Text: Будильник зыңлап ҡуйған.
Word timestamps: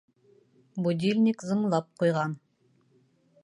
Будильник 0.87 1.45
зыңлап 1.49 1.91
ҡуйған. 2.05 2.37